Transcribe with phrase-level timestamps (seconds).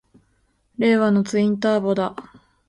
[0.79, 2.15] 令和のツインターボだ！